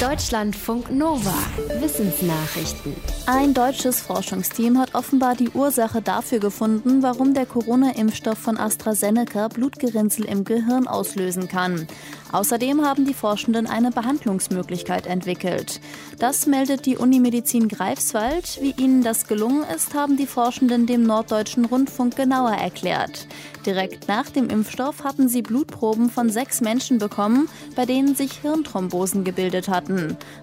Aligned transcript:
Deutschlandfunk 0.00 0.90
Nova. 0.90 1.32
Wissensnachrichten. 1.80 2.94
Ein 3.24 3.54
deutsches 3.54 4.02
Forschungsteam 4.02 4.78
hat 4.78 4.94
offenbar 4.94 5.34
die 5.34 5.48
Ursache 5.48 6.02
dafür 6.02 6.38
gefunden, 6.38 7.02
warum 7.02 7.32
der 7.32 7.46
Corona-Impfstoff 7.46 8.36
von 8.36 8.58
AstraZeneca 8.58 9.48
Blutgerinnsel 9.48 10.26
im 10.26 10.44
Gehirn 10.44 10.86
auslösen 10.86 11.48
kann. 11.48 11.88
Außerdem 12.30 12.84
haben 12.84 13.06
die 13.06 13.14
Forschenden 13.14 13.66
eine 13.66 13.90
Behandlungsmöglichkeit 13.90 15.06
entwickelt. 15.06 15.80
Das 16.18 16.46
meldet 16.46 16.84
die 16.84 16.98
Unimedizin 16.98 17.68
Greifswald. 17.68 18.58
Wie 18.60 18.74
ihnen 18.76 19.02
das 19.02 19.26
gelungen 19.26 19.64
ist, 19.74 19.94
haben 19.94 20.18
die 20.18 20.26
Forschenden 20.26 20.86
dem 20.86 21.04
Norddeutschen 21.04 21.64
Rundfunk 21.64 22.16
genauer 22.16 22.52
erklärt. 22.52 23.26
Direkt 23.64 24.08
nach 24.08 24.28
dem 24.28 24.50
Impfstoff 24.50 25.04
hatten 25.04 25.28
sie 25.28 25.42
Blutproben 25.42 26.10
von 26.10 26.28
sechs 26.28 26.60
Menschen 26.60 26.98
bekommen, 26.98 27.48
bei 27.74 27.86
denen 27.86 28.14
sich 28.14 28.40
Hirnthrombosen 28.42 29.24
gebildet 29.24 29.68
hatten. 29.68 29.85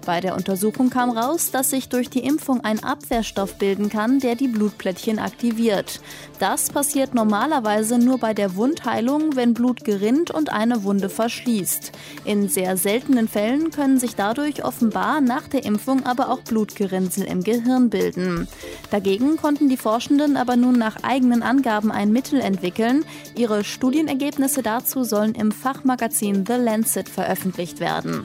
Bei 0.06 0.20
der 0.20 0.34
Untersuchung 0.36 0.90
kam 0.90 1.10
raus, 1.10 1.50
dass 1.50 1.70
sich 1.70 1.88
durch 1.88 2.10
die 2.10 2.24
Impfung 2.24 2.62
ein 2.62 2.82
Abwehrstoff 2.82 3.54
bilden 3.56 3.88
kann, 3.88 4.20
der 4.20 4.34
die 4.34 4.48
Blutplättchen 4.48 5.18
aktiviert. 5.18 6.00
Das 6.38 6.70
passiert 6.70 7.14
normalerweise 7.14 7.98
nur 7.98 8.18
bei 8.18 8.34
der 8.34 8.56
Wundheilung, 8.56 9.36
wenn 9.36 9.54
Blut 9.54 9.84
gerinnt 9.84 10.30
und 10.30 10.50
eine 10.50 10.84
Wunde 10.84 11.08
verschließt. 11.08 11.92
In 12.24 12.48
sehr 12.48 12.76
seltenen 12.76 13.28
Fällen 13.28 13.70
können 13.70 13.98
sich 13.98 14.16
dadurch 14.16 14.64
offenbar 14.64 15.20
nach 15.20 15.48
der 15.48 15.64
Impfung 15.64 16.04
aber 16.04 16.30
auch 16.30 16.40
Blutgerinnsel 16.40 17.24
im 17.24 17.42
Gehirn 17.42 17.90
bilden. 17.90 18.48
Dagegen 18.90 19.36
konnten 19.36 19.68
die 19.68 19.76
Forschenden 19.76 20.36
aber 20.36 20.56
nun 20.56 20.78
nach 20.78 21.02
eigenen 21.02 21.42
Angaben 21.42 21.92
ein 21.92 22.12
Mittel 22.12 22.40
entwickeln, 22.40 23.04
Ihre 23.36 23.64
Studienergebnisse 23.64 24.62
dazu 24.62 25.04
sollen 25.04 25.34
im 25.34 25.52
Fachmagazin 25.52 26.44
The 26.46 26.54
Lancet 26.54 27.08
veröffentlicht 27.08 27.80
werden. 27.80 28.22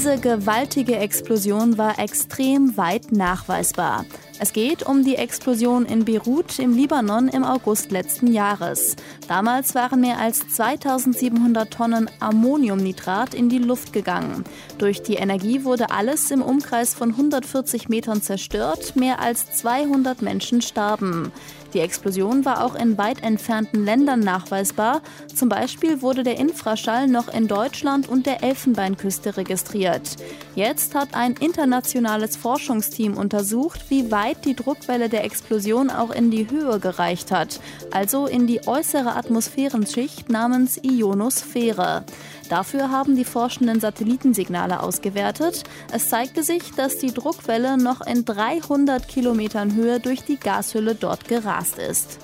Diese 0.00 0.16
gewaltige 0.16 0.96
Explosion 0.96 1.76
war 1.76 1.98
extrem 1.98 2.78
weit 2.78 3.12
nachweisbar. 3.12 4.06
Es 4.38 4.54
geht 4.54 4.82
um 4.82 5.04
die 5.04 5.16
Explosion 5.16 5.84
in 5.84 6.06
Beirut 6.06 6.58
im 6.58 6.74
Libanon 6.74 7.28
im 7.28 7.44
August 7.44 7.90
letzten 7.90 8.32
Jahres. 8.32 8.96
Damals 9.28 9.74
waren 9.74 10.00
mehr 10.00 10.18
als 10.18 10.48
2700 10.48 11.70
Tonnen 11.70 12.10
Ammoniumnitrat 12.18 13.34
in 13.34 13.50
die 13.50 13.58
Luft 13.58 13.92
gegangen. 13.92 14.44
Durch 14.78 15.02
die 15.02 15.16
Energie 15.16 15.64
wurde 15.64 15.90
alles 15.90 16.30
im 16.30 16.40
Umkreis 16.40 16.94
von 16.94 17.10
140 17.10 17.90
Metern 17.90 18.22
zerstört, 18.22 18.96
mehr 18.96 19.20
als 19.20 19.52
200 19.52 20.22
Menschen 20.22 20.62
starben. 20.62 21.30
Die 21.72 21.80
Explosion 21.80 22.44
war 22.44 22.64
auch 22.64 22.74
in 22.74 22.98
weit 22.98 23.22
entfernten 23.22 23.84
Ländern 23.84 24.20
nachweisbar. 24.20 25.02
Zum 25.34 25.48
Beispiel 25.48 26.02
wurde 26.02 26.22
der 26.22 26.38
Infraschall 26.38 27.06
noch 27.06 27.32
in 27.32 27.46
Deutschland 27.46 28.08
und 28.08 28.26
der 28.26 28.42
Elfenbeinküste 28.42 29.36
registriert. 29.36 30.16
Jetzt 30.54 30.94
hat 30.94 31.14
ein 31.14 31.34
internationales 31.34 32.36
Forschungsteam 32.36 33.16
untersucht, 33.16 33.84
wie 33.88 34.10
weit 34.10 34.44
die 34.44 34.56
Druckwelle 34.56 35.08
der 35.08 35.24
Explosion 35.24 35.90
auch 35.90 36.10
in 36.10 36.30
die 36.30 36.50
Höhe 36.50 36.80
gereicht 36.80 37.30
hat, 37.30 37.60
also 37.92 38.26
in 38.26 38.46
die 38.46 38.66
äußere 38.66 39.14
Atmosphärenschicht 39.14 40.28
namens 40.28 40.80
Ionosphäre. 40.82 42.04
Dafür 42.50 42.90
haben 42.90 43.14
die 43.14 43.24
Forschenden 43.24 43.78
Satellitensignale 43.78 44.82
ausgewertet. 44.82 45.62
Es 45.92 46.08
zeigte 46.08 46.42
sich, 46.42 46.72
dass 46.72 46.98
die 46.98 47.14
Druckwelle 47.14 47.78
noch 47.78 48.04
in 48.04 48.24
300 48.24 49.06
Kilometern 49.06 49.76
Höhe 49.76 50.00
durch 50.00 50.24
die 50.24 50.36
Gashülle 50.36 50.96
dort 50.96 51.28
gerast 51.28 51.78
ist. 51.78 52.18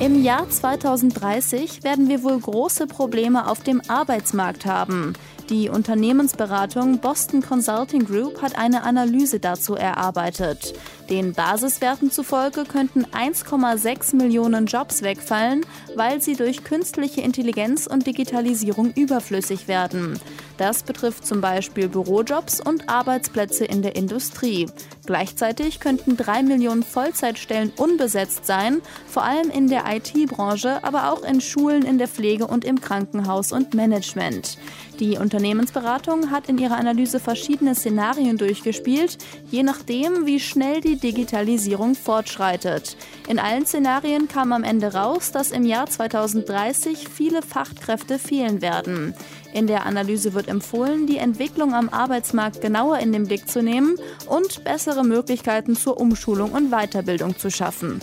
Im 0.00 0.20
Jahr 0.20 0.50
2030 0.50 1.84
werden 1.84 2.08
wir 2.08 2.24
wohl 2.24 2.40
große 2.40 2.88
Probleme 2.88 3.48
auf 3.48 3.62
dem 3.62 3.80
Arbeitsmarkt 3.86 4.66
haben. 4.66 5.12
Die 5.48 5.68
Unternehmensberatung 5.68 6.98
Boston 6.98 7.40
Consulting 7.40 8.04
Group 8.04 8.42
hat 8.42 8.58
eine 8.58 8.82
Analyse 8.82 9.38
dazu 9.38 9.76
erarbeitet. 9.76 10.74
Den 11.10 11.34
Basiswerten 11.34 12.10
zufolge 12.10 12.64
könnten 12.64 13.04
1,6 13.04 14.16
Millionen 14.16 14.66
Jobs 14.66 15.02
wegfallen, 15.02 15.64
weil 15.94 16.20
sie 16.20 16.34
durch 16.34 16.64
künstliche 16.64 17.20
Intelligenz 17.20 17.86
und 17.86 18.06
Digitalisierung 18.06 18.92
überflüssig 18.92 19.68
werden. 19.68 20.18
Das 20.56 20.82
betrifft 20.82 21.24
zum 21.24 21.40
Beispiel 21.40 21.88
Bürojobs 21.88 22.60
und 22.60 22.88
Arbeitsplätze 22.88 23.64
in 23.64 23.82
der 23.82 23.94
Industrie. 23.94 24.66
Gleichzeitig 25.06 25.80
könnten 25.80 26.16
drei 26.16 26.42
Millionen 26.42 26.82
Vollzeitstellen 26.82 27.72
unbesetzt 27.76 28.44
sein, 28.44 28.82
vor 29.06 29.22
allem 29.22 29.50
in 29.50 29.68
der 29.68 29.84
IT-Branche, 29.86 30.82
aber 30.82 31.12
auch 31.12 31.22
in 31.22 31.40
Schulen, 31.40 31.84
in 31.84 31.98
der 31.98 32.08
Pflege 32.08 32.46
und 32.46 32.64
im 32.64 32.80
Krankenhaus 32.80 33.52
und 33.52 33.74
Management. 33.74 34.58
Die 34.98 35.18
Unternehmensberatung 35.18 36.30
hat 36.30 36.48
in 36.48 36.56
ihrer 36.56 36.78
Analyse 36.78 37.20
verschiedene 37.20 37.74
Szenarien 37.74 38.38
durchgespielt, 38.38 39.18
je 39.50 39.62
nachdem, 39.62 40.24
wie 40.24 40.40
schnell 40.40 40.80
die 40.80 40.96
Digitalisierung 40.96 41.94
fortschreitet. 41.94 42.96
In 43.28 43.38
allen 43.38 43.66
Szenarien 43.66 44.26
kam 44.26 44.52
am 44.52 44.64
Ende 44.64 44.94
raus, 44.94 45.32
dass 45.32 45.50
im 45.50 45.66
Jahr 45.66 45.86
2030 45.86 47.08
viele 47.08 47.42
Fachkräfte 47.42 48.18
fehlen 48.18 48.62
werden. 48.62 49.14
In 49.52 49.66
der 49.66 49.86
Analyse 49.86 50.34
wird 50.34 50.48
empfohlen, 50.48 51.06
die 51.06 51.18
Entwicklung 51.18 51.74
am 51.74 51.88
Arbeitsmarkt 51.88 52.60
genauer 52.60 52.98
in 52.98 53.12
den 53.12 53.26
Blick 53.26 53.48
zu 53.48 53.62
nehmen 53.62 53.96
und 54.26 54.64
bessere 54.64 54.95
Möglichkeiten 55.02 55.76
zur 55.76 56.00
Umschulung 56.00 56.52
und 56.52 56.70
Weiterbildung 56.70 57.36
zu 57.36 57.50
schaffen. 57.50 58.00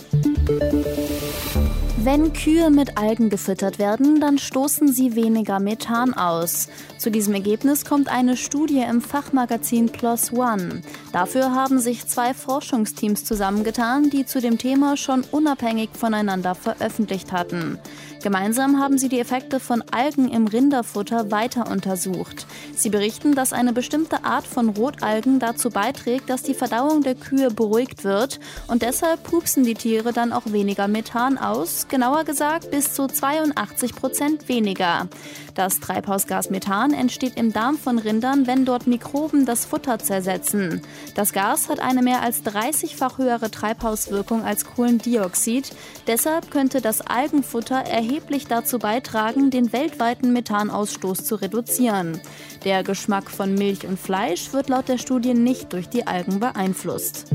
Wenn 2.06 2.34
Kühe 2.34 2.68
mit 2.68 2.98
Algen 2.98 3.30
gefüttert 3.30 3.78
werden, 3.78 4.20
dann 4.20 4.36
stoßen 4.36 4.92
sie 4.92 5.16
weniger 5.16 5.58
Methan 5.58 6.12
aus. 6.12 6.68
Zu 6.98 7.10
diesem 7.10 7.32
Ergebnis 7.32 7.86
kommt 7.86 8.08
eine 8.08 8.36
Studie 8.36 8.84
im 8.86 9.00
Fachmagazin 9.00 9.88
Plus 9.88 10.30
One. 10.30 10.82
Dafür 11.14 11.54
haben 11.54 11.78
sich 11.78 12.06
zwei 12.06 12.34
Forschungsteams 12.34 13.24
zusammengetan, 13.24 14.10
die 14.10 14.26
zu 14.26 14.42
dem 14.42 14.58
Thema 14.58 14.98
schon 14.98 15.24
unabhängig 15.30 15.88
voneinander 15.94 16.54
veröffentlicht 16.54 17.32
hatten. 17.32 17.78
Gemeinsam 18.22 18.80
haben 18.80 18.96
sie 18.96 19.10
die 19.10 19.20
Effekte 19.20 19.60
von 19.60 19.84
Algen 19.90 20.30
im 20.30 20.46
Rinderfutter 20.46 21.30
weiter 21.30 21.70
untersucht. 21.70 22.46
Sie 22.74 22.88
berichten, 22.88 23.34
dass 23.34 23.52
eine 23.52 23.74
bestimmte 23.74 24.24
Art 24.24 24.46
von 24.46 24.70
Rotalgen 24.70 25.38
dazu 25.38 25.68
beiträgt, 25.68 26.30
dass 26.30 26.42
die 26.42 26.54
Verdauung 26.54 27.02
der 27.02 27.16
Kühe 27.16 27.50
beruhigt 27.50 28.02
wird 28.02 28.40
und 28.66 28.80
deshalb 28.80 29.22
pupsen 29.24 29.64
die 29.64 29.74
Tiere 29.74 30.14
dann 30.14 30.32
auch 30.32 30.44
weniger 30.46 30.88
Methan 30.88 31.36
aus, 31.36 31.86
genauer 31.94 32.24
gesagt 32.24 32.72
bis 32.72 32.92
zu 32.92 33.06
82 33.06 33.94
Prozent 33.94 34.48
weniger. 34.48 35.08
Das 35.54 35.78
Treibhausgas 35.78 36.50
Methan 36.50 36.92
entsteht 36.92 37.36
im 37.36 37.52
Darm 37.52 37.78
von 37.78 38.00
Rindern, 38.00 38.48
wenn 38.48 38.64
dort 38.64 38.88
Mikroben 38.88 39.46
das 39.46 39.64
Futter 39.64 40.00
zersetzen. 40.00 40.82
Das 41.14 41.32
Gas 41.32 41.68
hat 41.68 41.78
eine 41.78 42.02
mehr 42.02 42.20
als 42.20 42.44
30-fach 42.44 43.18
höhere 43.18 43.48
Treibhauswirkung 43.48 44.42
als 44.42 44.64
Kohlendioxid. 44.64 45.70
Deshalb 46.08 46.50
könnte 46.50 46.80
das 46.80 47.00
Algenfutter 47.00 47.76
erheblich 47.76 48.48
dazu 48.48 48.80
beitragen, 48.80 49.50
den 49.50 49.72
weltweiten 49.72 50.32
Methanausstoß 50.32 51.24
zu 51.24 51.36
reduzieren. 51.36 52.20
Der 52.64 52.82
Geschmack 52.82 53.30
von 53.30 53.54
Milch 53.54 53.86
und 53.86 54.00
Fleisch 54.00 54.52
wird 54.52 54.68
laut 54.68 54.88
der 54.88 54.98
Studie 54.98 55.34
nicht 55.34 55.72
durch 55.72 55.88
die 55.88 56.08
Algen 56.08 56.40
beeinflusst. 56.40 57.26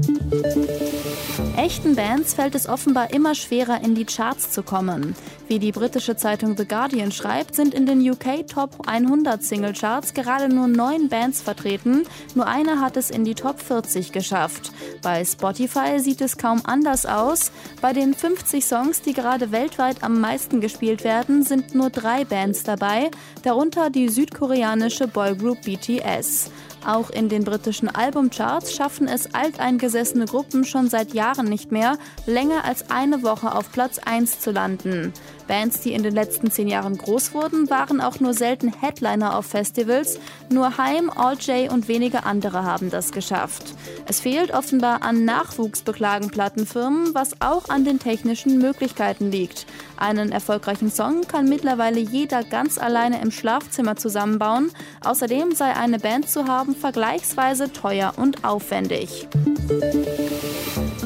Echten 1.56 1.96
Bands 1.96 2.34
fällt 2.34 2.56
es 2.56 2.68
offenbar 2.68 3.14
immer 3.14 3.36
schwerer, 3.36 3.82
in 3.84 3.96
die 3.96 4.06
Charts 4.06 4.49
zu 4.50 4.64
kommen. 4.64 5.16
Wie 5.48 5.60
die 5.60 5.72
britische 5.72 6.16
Zeitung 6.16 6.58
The 6.58 6.68
Guardian 6.68 7.12
schreibt, 7.12 7.56
sind 7.56 7.74
in 7.74 7.86
den 7.86 8.08
UK 8.08 8.48
Top 8.48 8.88
100 8.88 9.44
Single 9.44 9.74
Charts 9.74 10.14
gerade 10.14 10.54
nur 10.54 10.68
neun 10.68 11.10
Bands 11.10 11.42
vertreten. 11.42 12.04
Nur 12.36 12.48
eine 12.48 12.82
hat 12.82 12.98
es 12.98 13.10
in 13.10 13.26
die 13.26 13.36
Top 13.36 13.60
40 13.60 14.12
geschafft. 14.12 14.72
Bei 15.02 15.24
Spotify 15.24 16.00
sieht 16.00 16.22
es 16.22 16.38
kaum 16.38 16.62
anders 16.66 17.06
aus. 17.06 17.52
Bei 17.82 17.94
den 17.94 18.14
50 18.14 18.64
Songs, 18.64 19.02
die 19.02 19.14
gerade 19.14 19.52
weltweit 19.52 20.04
am 20.04 20.20
meisten 20.20 20.62
gespielt 20.62 21.04
werden, 21.04 21.44
sind 21.44 21.76
nur 21.76 21.90
drei 21.90 22.26
Bands 22.26 22.64
dabei, 22.64 23.10
darunter 23.44 23.90
die 23.90 24.10
südkoreanische 24.10 25.08
Boygroup 25.08 25.62
BTS. 25.64 26.52
Auch 26.90 27.12
in 27.12 27.30
den 27.30 27.44
britischen 27.44 27.88
Albumcharts 27.88 28.74
schaffen 28.74 29.08
es 29.08 29.36
alteingesessene 29.36 30.26
Gruppen 30.26 30.66
schon 30.66 30.90
seit 30.90 31.14
Jahren 31.14 31.46
nicht 31.46 31.72
mehr, 31.72 32.00
länger 32.26 32.66
als 32.66 32.90
eine 32.90 33.22
Woche 33.22 33.54
auf 33.54 33.72
Platz 33.72 34.00
1 34.00 34.40
zu 34.40 34.50
landen. 34.50 35.14
Bands, 35.48 35.82
die 35.82 35.94
in 35.94 36.02
den 36.02 36.16
letzten 36.16 36.50
zehn 36.50 36.68
Jahren 36.68 36.98
groß 36.98 37.36
wurden, 37.36 37.70
waren 37.70 38.02
auch 38.02 38.20
nur 38.20 38.34
selten 38.34 38.74
Headliner 38.74 39.38
auf 39.38 39.46
Festivals. 39.46 40.20
Nur 40.52 40.78
Haim, 40.78 41.10
All 41.10 41.36
J 41.36 41.72
und 41.72 41.88
wenige 41.88 42.24
andere 42.24 42.64
haben 42.64 42.90
das 42.90 43.12
geschafft. 43.12 43.76
Es 44.08 44.20
fehlt 44.20 44.52
offenbar 44.52 45.04
an 45.04 45.24
Nachwuchsbeklagen 45.24 46.30
Plattenfirmen, 46.32 47.14
was 47.14 47.40
auch 47.40 47.70
an 47.70 47.86
den 47.86 48.00
technischen 48.00 48.58
Möglichkeiten 48.58 49.32
liegt. 49.32 49.68
Einen 49.98 50.32
erfolgreichen 50.32 50.90
Song 50.90 51.22
kann 51.28 51.48
mittlerweile 51.48 52.00
jeder 52.00 52.44
ganz 52.44 52.78
alleine 52.78 53.22
im 53.22 53.32
Schlafzimmer 53.32 53.96
zusammenbauen. 53.96 54.72
Außerdem 55.04 55.54
sei 55.54 55.76
eine 55.76 56.00
Band 56.00 56.30
zu 56.30 56.48
haben 56.48 56.76
vergleichsweise 56.76 57.72
teuer 57.72 58.14
und 58.18 58.44
aufwendig. 58.44 59.28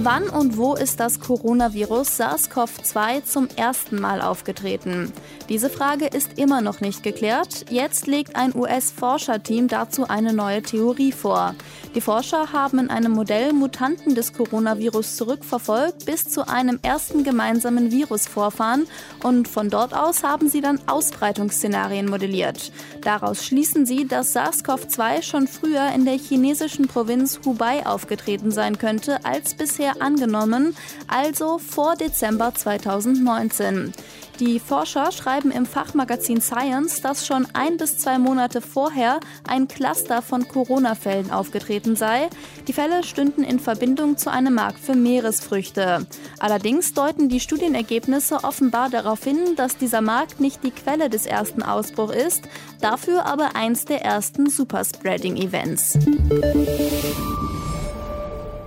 Wann 0.05 0.27
und 0.27 0.57
wo 0.57 0.73
ist 0.73 0.99
das 0.99 1.21
Coronavirus 1.21 2.19
SARS-CoV-2 2.19 3.23
zum 3.23 3.47
ersten 3.55 4.01
Mal 4.01 4.21
aufgetreten? 4.21 5.13
Diese 5.47 5.69
Frage 5.69 6.07
ist 6.07 6.37
immer 6.37 6.59
noch 6.59 6.81
nicht 6.81 7.03
geklärt. 7.03 7.67
Jetzt 7.69 8.05
legt 8.05 8.35
ein 8.35 8.53
US-Forscherteam 8.53 9.69
dazu 9.69 10.09
eine 10.09 10.33
neue 10.33 10.61
Theorie 10.61 11.13
vor. 11.13 11.55
Die 11.95 12.01
Forscher 12.01 12.51
haben 12.51 12.79
in 12.79 12.89
einem 12.89 13.13
Modell 13.13 13.53
Mutanten 13.53 14.13
des 14.13 14.33
Coronavirus 14.33 15.15
zurückverfolgt 15.15 16.05
bis 16.05 16.27
zu 16.27 16.49
einem 16.49 16.79
ersten 16.81 17.23
gemeinsamen 17.23 17.89
Virusvorfahren 17.89 18.87
und 19.23 19.47
von 19.47 19.69
dort 19.69 19.93
aus 19.93 20.23
haben 20.23 20.49
sie 20.49 20.59
dann 20.59 20.81
Ausbreitungsszenarien 20.85 22.09
modelliert. 22.09 22.73
Daraus 23.01 23.45
schließen 23.45 23.85
sie, 23.85 24.05
dass 24.05 24.35
SARS-CoV-2 24.35 25.21
schon 25.21 25.47
früher 25.47 25.93
in 25.95 26.03
der 26.03 26.17
chinesischen 26.17 26.89
Provinz 26.89 27.39
Hubei 27.45 27.85
aufgetreten 27.85 28.51
sein 28.51 28.77
könnte 28.77 29.23
als 29.23 29.53
bisher 29.53 29.92
angenommen, 30.01 30.75
also 31.07 31.57
vor 31.57 31.95
Dezember 31.95 32.53
2019. 32.53 33.93
Die 34.39 34.59
Forscher 34.59 35.11
schreiben 35.11 35.51
im 35.51 35.67
Fachmagazin 35.67 36.41
Science, 36.41 37.01
dass 37.01 37.27
schon 37.27 37.47
ein 37.53 37.77
bis 37.77 37.99
zwei 37.99 38.17
Monate 38.17 38.61
vorher 38.61 39.19
ein 39.47 39.67
Cluster 39.67 40.23
von 40.23 40.47
Corona-Fällen 40.47 41.29
aufgetreten 41.29 41.95
sei. 41.95 42.29
Die 42.67 42.73
Fälle 42.73 43.03
stünden 43.03 43.43
in 43.43 43.59
Verbindung 43.59 44.17
zu 44.17 44.31
einem 44.31 44.55
Markt 44.55 44.79
für 44.79 44.95
Meeresfrüchte. 44.95 46.07
Allerdings 46.39 46.93
deuten 46.93 47.29
die 47.29 47.39
Studienergebnisse 47.39 48.43
offenbar 48.43 48.89
darauf 48.89 49.23
hin, 49.23 49.55
dass 49.55 49.77
dieser 49.77 50.01
Markt 50.01 50.39
nicht 50.39 50.63
die 50.63 50.71
Quelle 50.71 51.09
des 51.09 51.27
ersten 51.27 51.61
Ausbruchs 51.61 52.15
ist, 52.15 52.43
dafür 52.81 53.27
aber 53.27 53.55
eins 53.55 53.85
der 53.85 54.03
ersten 54.03 54.49
Superspreading-Events. 54.49 55.99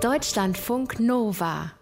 Deutschlandfunk 0.00 1.00
Nova 1.00 1.75